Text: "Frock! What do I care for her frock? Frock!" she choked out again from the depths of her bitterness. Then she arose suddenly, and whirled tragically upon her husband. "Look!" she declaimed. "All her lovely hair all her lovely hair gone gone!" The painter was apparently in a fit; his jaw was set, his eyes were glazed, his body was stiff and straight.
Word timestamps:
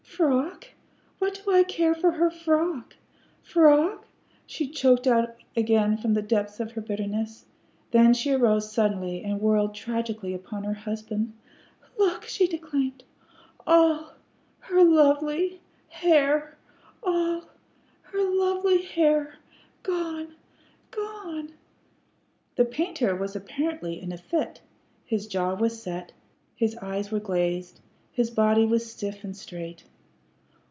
"Frock! 0.21 0.67
What 1.17 1.41
do 1.43 1.51
I 1.51 1.63
care 1.63 1.95
for 1.95 2.11
her 2.11 2.29
frock? 2.29 2.95
Frock!" 3.41 4.05
she 4.45 4.67
choked 4.67 5.07
out 5.07 5.35
again 5.55 5.97
from 5.97 6.13
the 6.13 6.21
depths 6.21 6.59
of 6.59 6.73
her 6.73 6.81
bitterness. 6.81 7.45
Then 7.89 8.13
she 8.13 8.31
arose 8.33 8.71
suddenly, 8.71 9.23
and 9.23 9.41
whirled 9.41 9.73
tragically 9.73 10.35
upon 10.35 10.63
her 10.65 10.75
husband. 10.75 11.33
"Look!" 11.97 12.25
she 12.25 12.45
declaimed. 12.47 13.03
"All 13.65 14.11
her 14.59 14.83
lovely 14.83 15.59
hair 15.89 16.55
all 17.01 17.45
her 18.03 18.23
lovely 18.31 18.83
hair 18.83 19.37
gone 19.81 20.35
gone!" 20.91 21.53
The 22.57 22.65
painter 22.65 23.15
was 23.15 23.35
apparently 23.35 23.99
in 23.99 24.11
a 24.11 24.17
fit; 24.19 24.61
his 25.03 25.25
jaw 25.25 25.55
was 25.55 25.81
set, 25.81 26.11
his 26.55 26.75
eyes 26.77 27.09
were 27.11 27.19
glazed, 27.21 27.79
his 28.11 28.29
body 28.29 28.67
was 28.67 28.91
stiff 28.91 29.23
and 29.23 29.35
straight. 29.35 29.83